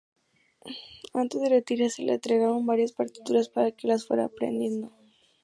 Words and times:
Antes 1.13 1.39
de 1.41 1.49
retirarse 1.49 2.01
le 2.03 2.13
entregaron 2.15 2.65
varias 2.65 2.91
partituras 2.91 3.49
para 3.49 3.69
que 3.71 3.87
las 3.87 4.07
fuera 4.07 4.25
aprendiendo. 4.25 4.91